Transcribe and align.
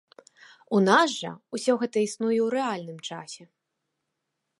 У 0.77 0.77
нас 0.85 1.09
жа 1.19 1.31
ўсё 1.55 1.75
гэта 1.83 1.97
існуе 2.07 2.39
ў 2.39 2.47
рэальным 2.55 2.97
часе. 3.11 3.43